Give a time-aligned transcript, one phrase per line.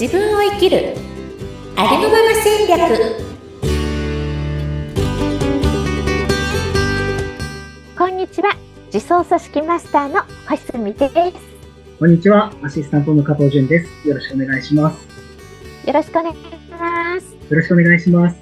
[0.00, 0.94] 自分を生きる。
[1.76, 2.80] ありのまま戦略。
[7.98, 8.56] こんにちは。
[8.90, 11.14] 自走組織マスターの星住です。
[11.98, 12.50] こんにちは。
[12.62, 14.08] アシスタントの加藤淳です。
[14.08, 15.06] よろしくお願いします。
[15.86, 16.40] よろしくお願いし
[16.70, 17.34] ます。
[17.34, 18.40] よろしくお願いします。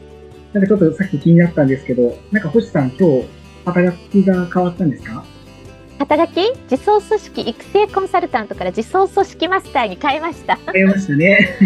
[0.52, 3.26] なんかちょっとさっき気になったんですけどなんか星さん今日
[3.64, 5.24] 肩書きが変わったんですか？
[5.98, 10.56] 肩書き自走組織育成コンサルタントから自走組織マスターに変えました。
[10.72, 11.56] 変えましたね。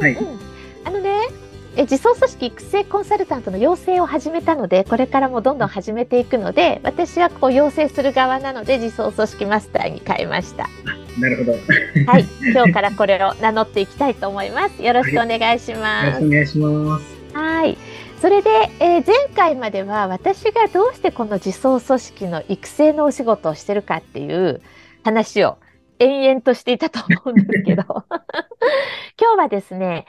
[0.00, 0.42] はいうんうん
[0.84, 1.28] あのね
[1.76, 10.68] え自走組織育成コンサルタントの養成を始めたのでこれからもどんどん始めていくので私はこう養成する側なので自走組織マスターに変えました。
[11.18, 11.52] なるほど。
[11.52, 11.58] よ
[12.06, 14.82] はい、 今日からこれを名乗っていきたいと思います。
[14.82, 16.20] よろしくお願いしろます。
[16.20, 17.04] しくお願いします。
[17.32, 17.78] はい。
[18.22, 24.62] それで、えー前回までは私がどうしてこの自走組織の育成のお仕事をしてるかっていう
[25.02, 25.58] 話を
[25.98, 27.82] 延々としていたと思うんですけど、
[29.20, 30.06] 今日はですね、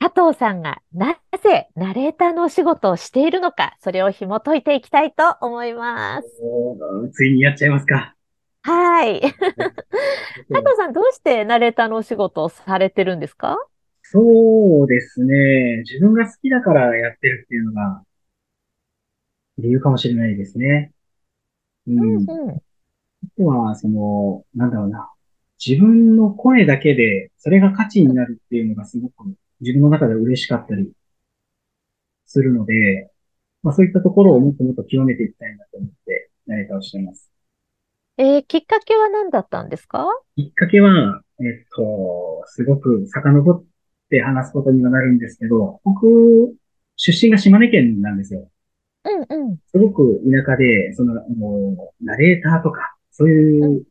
[0.00, 6.28] 加藤さんがなぜナレーターのお仕事をしているのか、それを紐解いていきたいと思います。
[7.12, 8.16] ついにやっちゃいますか。
[8.64, 9.20] はい。
[9.22, 13.56] 加藤さん、どうしてナレーターのお仕事をされてるんですか？
[14.12, 15.78] そうですね。
[15.84, 18.04] 自分が好きだからやってるっていうのが
[19.58, 20.92] 理由かもしれないですね。
[21.86, 22.16] うん。
[22.16, 22.30] うん。
[22.30, 22.60] あ
[23.36, 25.10] とは、その、なんだろうな。
[25.64, 30.92] 自分の声だけで、それが価値になるっていうのがすごく自分の中で嬉しかったり
[32.26, 33.10] するので、
[33.62, 37.30] まあそういったところをもっともっと極めていきたいなと思って、何かをしています。
[38.18, 40.06] えーきっかけは何だったんですか？
[40.36, 43.64] きっかけは、えっと、すごく遡っ
[44.12, 46.54] て話すことにはなるんですけど、僕、
[46.96, 48.50] 出身が島根県なんですよ。
[49.04, 49.56] うんうん。
[49.66, 53.84] すごく田舎で、その、もう、ナレーターとか、そういう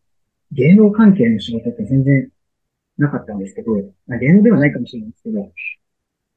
[0.52, 2.30] 芸能関係の仕事って全然
[2.98, 3.72] なかったんですけど、
[4.06, 5.52] まあ、芸能ではないかもしれないですけど、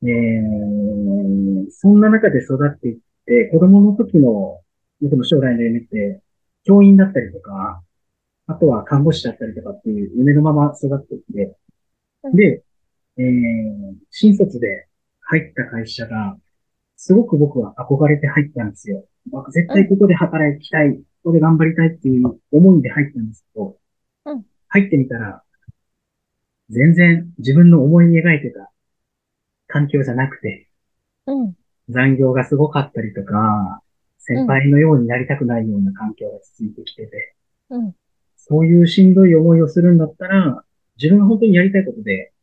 [0.02, 4.60] えー、そんな中で育っていって、子供の時の
[5.02, 6.22] 僕の将来の夢って、
[6.64, 7.82] 教員だったりとか、
[8.46, 11.56] あとは看護師だったりとかっていう夢のまま育っていって、
[12.32, 12.62] で、
[13.18, 14.86] えー、新卒で
[15.20, 16.36] 入った会社が、
[16.96, 19.04] すごく僕は憧れて入ったんですよ。
[19.30, 23.78] 僕絶対ここで働きたい、ここで頑張りたいっていう思いで入ったんですけど、
[24.24, 24.44] うん
[24.74, 25.40] 入ってみたら、
[26.68, 28.72] 全然自分の思い描いてた
[29.68, 30.68] 環境じゃなくて、
[31.26, 31.54] うん。
[31.88, 33.80] 残業がすごかったりとか、
[34.18, 37.36] 先輩のようになりたくないような環境が続いてきてて、
[37.70, 37.94] うん。
[38.36, 40.64] そういうしんどい思いをするんだったら、
[40.96, 42.33] 自分が本当にやりたいことで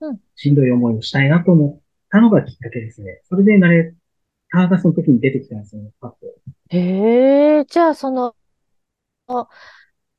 [0.00, 3.20] うん、しんどい思いをしたいなと思ったのがきっかけですね。
[3.28, 3.92] それで、ナレー
[4.50, 6.16] ターがその時に出てきたんですよね、パッと。
[6.70, 8.34] へえ、じゃあその、
[9.28, 9.48] あ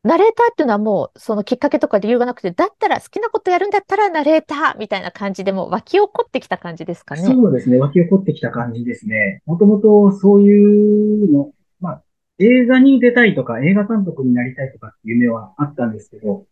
[0.03, 7.21] ナレーターっていうのはもうそのきっかけとか理由がなくて、だったら好きなことやるんだったらナレーターみたいな感じでもう湧き起こってきた感じですかね。
[7.21, 9.43] そうですね、湧き起こってきた感じですね。
[9.45, 12.03] もともとそういうの、まあ、
[12.39, 16.45] 映画に出たいとか、映画監督になりたいとかっていう夢はあったんですけど、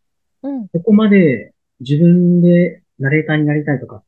[0.43, 0.67] うん。
[0.67, 4.03] ここまで自分でナレーターになりたいとか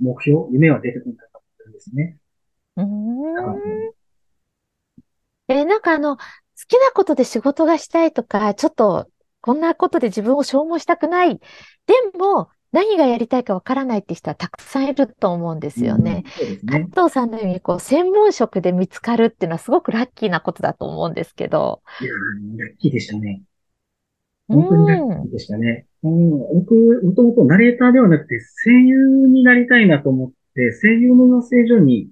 [0.00, 2.16] 目標、夢は出てこなかったんですね。
[2.76, 3.92] うん。
[5.48, 6.22] え、なんかあの、好
[6.68, 9.08] きなことで仕事がしたいとか、ちょっと
[9.40, 11.38] こんなことで自分を消耗したくない。
[11.38, 11.40] で
[12.18, 16.22] も、何がやりたいかわからないって人はたくさんいると思うんですよね。
[16.24, 16.88] うんそうです加ね。
[16.94, 21.82] 藤さんのようにこう専門職で見つかるっていうのはすごくラッキーなことだと思うんですけど。
[22.00, 23.42] いやー、ラッキーでしたね。
[24.50, 25.22] う本当にラッん。
[25.22, 25.86] キーでしたね。
[26.02, 26.30] うん、
[26.60, 26.74] 僕、
[27.04, 32.10] もともとナレーターではなくて声優になりたいなと思って、声優の養成所に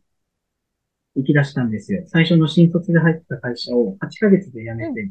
[1.16, 2.04] 行き出したんですよ。
[2.06, 5.10] 最初の新卒で入った会社を8ヶ月で辞めて、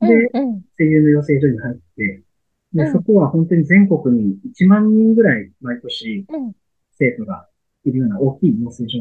[0.00, 0.08] うん。
[0.08, 0.62] で、うん。
[0.76, 2.22] 声優の養成所に入って、
[2.74, 2.92] で、うん。
[2.92, 6.52] そこは本当に全国に1万人ぐらい毎年うん。
[6.92, 7.48] 生徒が
[7.84, 8.98] いるような大きい養成所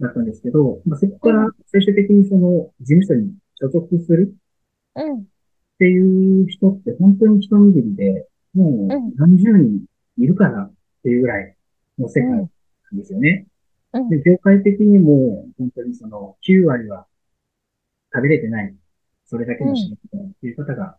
[0.00, 4.34] だったんですけど、まあ、そこから最終的にその事務所に所属する
[4.94, 5.29] うん
[5.80, 9.86] っていう人って本当に一握りで、もううん何十人
[10.18, 10.72] いるかなっ
[11.02, 11.56] ていうぐらい
[11.98, 12.48] の世界なん
[12.92, 13.46] ですよね。
[13.94, 17.06] うんで、業界的にも本当にその9割は
[18.14, 18.74] 食べれてない、
[19.24, 20.98] それだけの仕事だっていう方が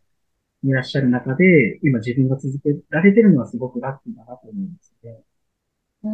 [0.64, 5.20] いらっしゃる中で、今自分が続けられてるのはすごくラッキーだなと思うんですね。
[6.04, 6.10] う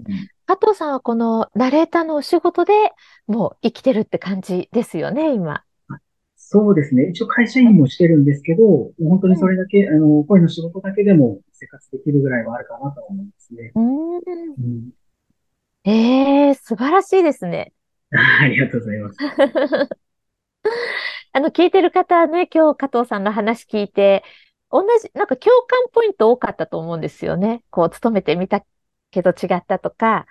[0.00, 0.02] ん
[0.44, 2.74] 加藤さんはこのナレーターのお仕事で
[3.26, 5.64] もう生きてるって感じですよね、今。
[6.52, 7.04] そうですね。
[7.04, 13.72] 一応会社員もしてるんですけど、本当にそれだけ、あの、声の仕事だけでも生活できるぐらいはあるかなと思いますね。
[13.74, 14.16] うん。
[14.16, 14.90] うん、
[15.84, 17.72] ええ素晴らしいですね。
[18.10, 19.18] ありがとうございます。
[21.32, 24.22] あの、聞いてる方はね、今日加藤さんの話聞いて、
[24.70, 27.64] 同じ、なんか共感ポイント多かったと思うんですよね。
[27.70, 28.62] こう、勤めてみた
[29.10, 30.26] けど違ったとか、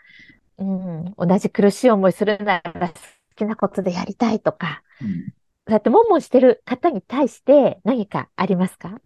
[0.59, 2.93] うん、同じ苦しい思いするなら好
[3.35, 5.33] きなことでやりたいとか、うん
[5.71, 8.99] そうやって悶々してる方に対して何かありますか？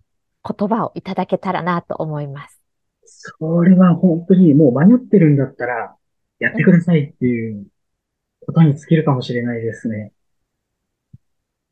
[0.43, 2.59] 言葉をいただけたらなと思います。
[3.05, 5.95] それは本当にもう迷ってるんだったら、
[6.39, 7.67] やってくださいっていう
[8.47, 10.11] ことに尽きるかもしれないですね。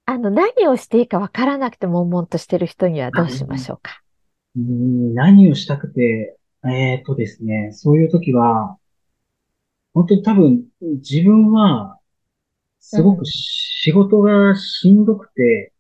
[0.06, 4.04] あの、何をしていいかわからなくて悶々としてる人にはどうしましょうか？
[4.56, 8.78] うーん何をしたくて、えーとですね、そういう時は、
[9.96, 11.98] 本当に多分、自分は、
[12.84, 15.72] すごく仕事がしんどくて、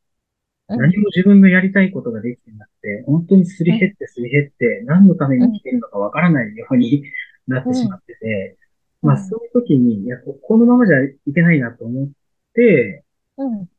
[0.70, 0.80] うん。
[0.80, 7.04] 何も自分のやりたいことができてなくて、本当にすり減ってすり減って、何のために生きているのかわからないように
[7.46, 8.58] なってしまってて、
[9.04, 9.10] うん。
[9.10, 12.10] まあそういう時に、いや、ここのままじゃいけないなと思っ
[12.54, 13.04] て、
[13.38, 13.70] うん。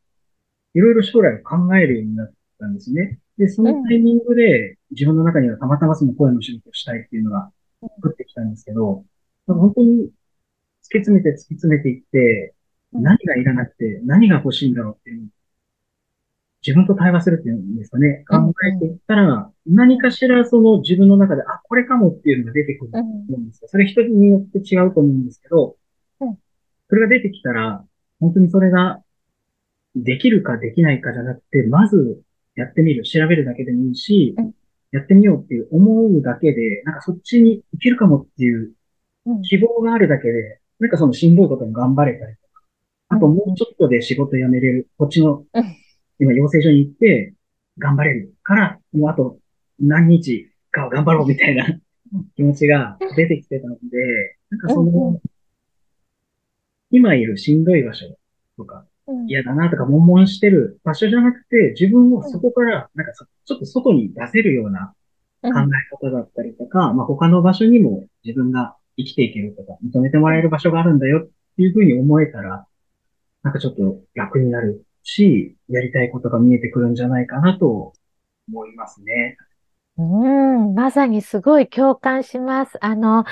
[0.74, 3.20] いろいろ将来を考えるようになったんですね。
[3.38, 7.50] で、そのタイミングで、自分の中にはたまたまその声の仕事をしたいっていうのが
[7.80, 9.02] 降ってきたんですけど、
[9.46, 10.10] 本当に突き
[10.98, 12.63] 詰めて突き詰めていって、うん
[12.94, 15.28] 何がいらなくて、何が欲しいんだろうっていうのを
[16.66, 18.24] 自分と対話するっていうんですかね。
[18.30, 23.04] うん考えていったら、何かしらその自分の中で、あ、これかもっていうのが出てくるとうん。
[23.04, 23.68] 思うんですよ。
[23.68, 25.76] それ人によって違うと思うんですけど
[26.20, 26.38] うん、
[26.88, 27.84] それが出てきたら、
[28.18, 29.02] 本当にそれが
[29.94, 32.22] できるかできないかじゃなくて、まず
[32.56, 34.54] やってみる、調べるだけでもいいしうん、
[34.92, 38.72] やってみようっていう思うだけで、なんかそっちに行けるかもっていう
[39.26, 42.36] うん希望があるだけで、なんかそのしんどいことに頑張れたり
[43.14, 45.76] あともうちょっとで仕事辞めれる、こっちのうん、
[46.18, 47.34] 今養成所に行って
[47.78, 49.38] 頑張れるから、もうあと
[49.80, 51.66] 何日かは頑張ろうみたいな
[52.36, 55.20] 気持ちが出てきてたので、なんかその、
[56.90, 58.06] 今いるしんどい場所
[58.56, 59.26] とか、うん。
[59.28, 64.94] 嫌だなとか、悶々してる場所じゃなくて、自分をそこから、なんかそちょっと外に出せるような
[65.42, 72.66] 考え方だったりとか、まあ他の場所にも自分が生きていけるとか、認めてもらえる場所があるんだよっていうふうに思えたら、
[73.44, 77.92] なんかちょっと楽になるし、やりたいことが見えてくるんじゃないかなと
[78.48, 79.36] 思いますね。
[79.98, 82.84] うん、まさにすごい共感します。
[82.84, 83.24] あの、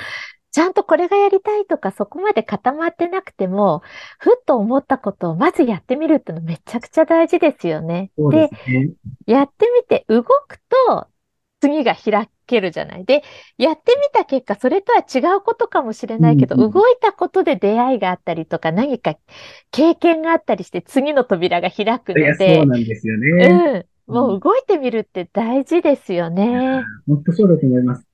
[0.51, 3.81] ちゃんとこれがやりたいとかそこまで固まってなくても、
[4.19, 8.11] ふっと思ったことをまずやってみるってのめちゃくちゃ大事ですよね。
[8.29, 8.91] ですね。
[9.25, 11.07] やってみて動くと
[11.59, 13.05] 次が開けるじゃない。
[13.05, 13.23] で、
[13.57, 19.15] やってみた結果、それとは違うことかもしれないけど、うんうん動いたことで出会いがあったりとか、何か
[19.71, 23.85] 経験があったりして、次の扉が開くのでそう、なんですよね。
[24.07, 26.83] うん、もう動いてみるって大事ですよね。
[27.07, 28.07] 本当そうだと思います。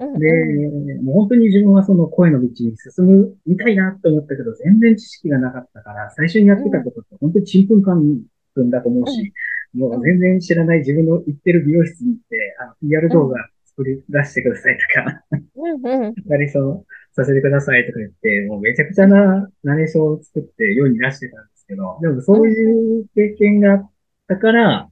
[0.00, 8.20] うんでう、もう本当に自分はその声の道に進むみたいなと思ったけど、全然知識がなかったから、最初にやってたことって本当にちんぷんかん
[8.54, 9.32] ぷんだと思うし、
[9.74, 16.14] もう全然知らない自分の行ってる美容室に行って、あの、PR 動画作り出してくださいとか、んうんうん。
[16.26, 23.90] ナレーションさせてくださいとか言って、もうめちゃくちゃなナレーションを作って世に出してたんですけど、でもそういう経験があっ
[24.28, 24.88] たから、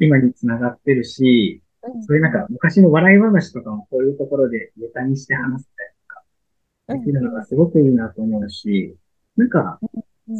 [0.00, 1.62] 今につながってるし、
[2.06, 5.88] そういうなんか昔の笑い話とかもこういうところでネタにして話せたり
[6.88, 8.96] とかできるのがすごくいいなと思うし、
[9.36, 9.78] なんか、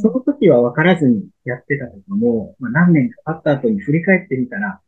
[0.02, 4.81] その時は分からずにやってたことも、まあ、何年か経った後に振り返ってみたら、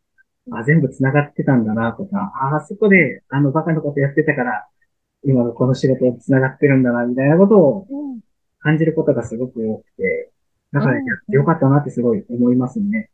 [0.51, 4.67] あ、全部繋がってたんだなとか、あ、あそこであのバカなことやってたから、
[5.25, 8.21] 今のこの仕事に繋がってるんだな、みたいなことをうん
[8.61, 10.31] 感じることがすごく多くて、
[10.73, 13.11] だからやってよかったなってすごい思いますね。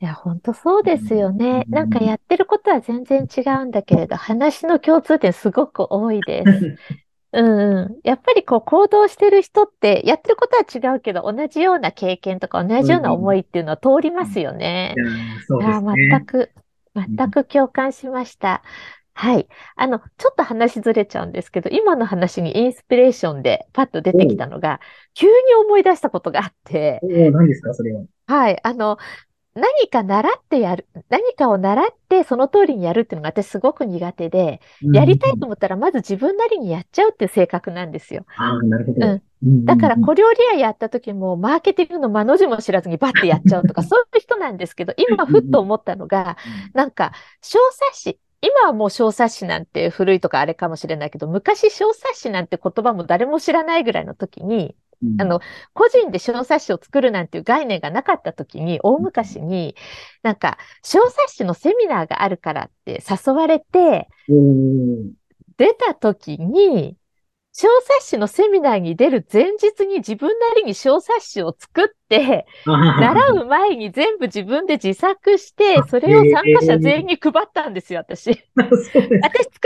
[0.00, 1.64] いや、本当そうですよね。
[1.66, 6.76] うんなんかやってることは全然違うんだけれど、話の共通点すごく多いです。
[7.32, 8.00] うんうん。
[8.04, 10.62] やっぱりこう行動してる人って、やってることは
[10.94, 14.94] 違うけど、同じような経験とか同じような思いっていうのは通りますよね。
[15.46, 15.90] そうですね。
[16.10, 16.52] 全く、
[16.94, 18.62] 全く共感しました。
[19.12, 19.48] はい。
[19.76, 24.80] あの、ちょっと話ずれちゃうんですけど、今の話にインスピレーションでパッと出てきたのが、
[25.14, 25.32] 急に
[25.66, 28.04] 思い出したことがあって、おお、何ですか、それは。
[28.26, 28.60] はい。
[28.62, 28.98] あの、
[29.58, 34.60] 何か習ってやる、何かを習ってその通りにやるっていうのが私すごく苦手で、
[34.92, 38.24] やりたいと思ったらまず自分なりにやっちゃうっていう性格なんですよ。
[38.36, 39.06] ああ、なるほど。
[39.06, 46.36] うんだから小料理屋やった時もマーケティングの間の字も知らずにバッてやっちゃうとか、 そういう人なんですけど、今ふっと思ったのが、
[46.74, 55.20] なんか小冊子、今はもう小冊子なんて古いとかあれかもしれないけど、昔小冊子なんて言葉も誰も知らないぐらいの時に、うん。
[55.20, 55.40] あの、
[55.74, 59.76] 個人で小冊子を作るなんていう概念がなかった時に、大昔に、
[60.22, 64.08] なんか、小冊子のセミナーがあるからって誘われて、
[65.56, 66.96] 出た時に、
[67.60, 78.30] 小冊子のセミナーに出る前日に自分なりに小冊子を作って、 習う前に全部自分で自作して、それを参加者全員に配ったんですよ、私。
[78.54, 78.78] 私作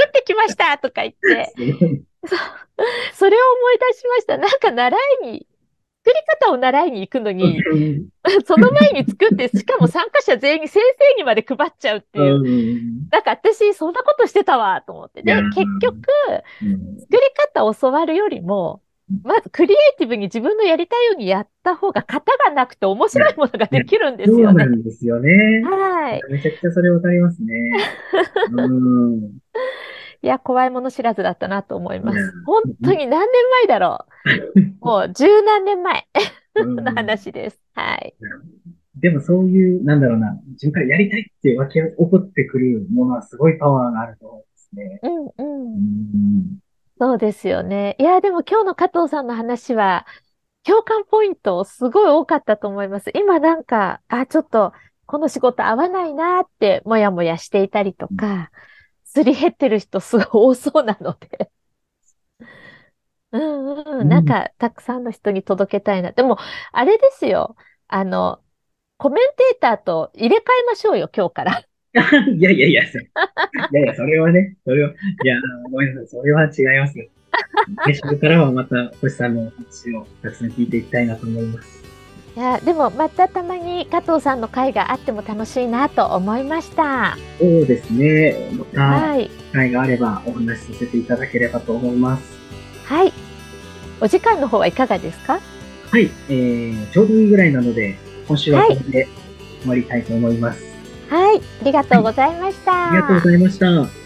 [0.09, 1.53] ってきましたとか言って、
[3.23, 4.37] それを思い出しました。
[4.37, 5.47] なんか習いに、
[6.05, 8.09] 作り方を習いに行くのに、うん
[8.45, 12.35] その前に作って、しかも参加者全員に先生にまで配っちゃうっていう。
[12.35, 15.23] うんなんか私、そんなことしてたわ、と思って。
[15.23, 15.97] で結局、
[16.63, 17.19] うん作り
[17.55, 18.83] 方を教わるよりも、
[19.23, 24.65] まずクリエイティブに自分のやりたいようにやった方が型がなくて面白いものができるんですそうよね。
[24.65, 25.31] なんですよね。
[25.63, 26.21] はい。
[26.29, 27.55] めちゃくちゃそれわかりますね。
[28.51, 29.42] うん。
[30.23, 32.19] いや、怖いもの知らずだったなと思います。
[32.45, 34.07] 本当に何年前だろ
[34.55, 34.61] う。
[34.81, 36.07] もう十何年前
[36.55, 37.61] うんの話です。
[37.75, 38.15] はい。
[38.97, 45.01] でもそういう、なんだろうな、自分からやりたいって湧き起こってくるものはすごいパワーがあると思うんですね。
[45.03, 45.33] うんう。
[45.39, 46.59] うんん。
[47.01, 47.97] そうですよね。
[47.99, 50.07] いや、でも今日の加藤さんの話は、
[50.63, 53.11] 共感ポイントすごい多かったと思います。
[53.15, 54.73] 今なんか、あ、ちょっと、
[55.07, 58.51] この仕事合わないなって、もやもやしていたりとか、
[59.15, 61.51] すり減ってる人すごい多そうなので。
[63.33, 63.85] うんう。
[64.01, 66.13] うんんなんか、たくさんの人に届けたいな。
[66.13, 66.39] でも、
[66.73, 67.57] あれですよ。
[67.89, 68.43] あの、
[68.97, 71.63] コメンテーターと入れ替えましょうよ、今日から。
[72.35, 73.03] いやいやいや、そい
[73.73, 75.37] やいや、それはね、それは、いや、
[75.71, 77.07] ごめんなさい、それは違いますよ。
[77.85, 81.92] 来週からはまた、星さんの話をたくさん聞いていきたいなと思います。
[82.35, 87.17] いや、でもまたたまに加藤さんの会があっても楽しいなと思いました。
[87.39, 88.51] そうですね。
[88.53, 89.29] また、はい。
[89.29, 92.23] 機会があればお話しさせていただければと思います。
[92.85, 93.13] はい。
[94.01, 95.41] お時間の方はいかがですか？
[95.91, 99.09] はい、えー、ちょうどいいぐらいなので、今週はこれで
[99.61, 100.65] 終わりたいと思います。
[101.11, 101.37] はい。
[101.39, 102.93] ありがとうございました。
[102.93, 104.02] ありがとうございました。